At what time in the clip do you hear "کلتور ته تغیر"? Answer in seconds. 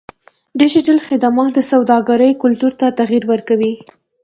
2.43-3.23